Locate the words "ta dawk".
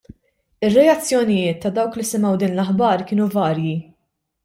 1.67-2.01